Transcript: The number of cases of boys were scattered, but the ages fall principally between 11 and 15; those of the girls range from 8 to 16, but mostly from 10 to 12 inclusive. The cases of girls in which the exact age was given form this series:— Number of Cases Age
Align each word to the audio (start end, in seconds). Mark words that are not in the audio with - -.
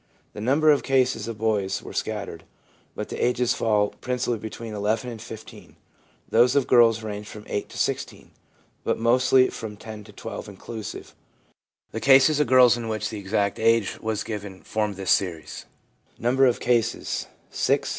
The 0.33 0.41
number 0.41 0.71
of 0.71 0.81
cases 0.81 1.27
of 1.27 1.37
boys 1.37 1.83
were 1.83 1.93
scattered, 1.93 2.43
but 2.95 3.09
the 3.09 3.23
ages 3.23 3.53
fall 3.53 3.89
principally 4.01 4.39
between 4.39 4.73
11 4.73 5.07
and 5.11 5.21
15; 5.21 5.75
those 6.27 6.55
of 6.55 6.63
the 6.63 6.67
girls 6.69 7.03
range 7.03 7.27
from 7.27 7.43
8 7.47 7.69
to 7.69 7.77
16, 7.77 8.31
but 8.83 8.97
mostly 8.97 9.51
from 9.51 9.77
10 9.77 10.03
to 10.05 10.11
12 10.11 10.49
inclusive. 10.49 11.13
The 11.91 11.99
cases 11.99 12.39
of 12.39 12.47
girls 12.47 12.75
in 12.77 12.87
which 12.87 13.09
the 13.11 13.19
exact 13.19 13.59
age 13.59 13.99
was 14.01 14.23
given 14.23 14.63
form 14.63 14.95
this 14.95 15.11
series:— 15.11 15.65
Number 16.17 16.47
of 16.47 16.59
Cases 16.59 17.27
Age 17.69 17.83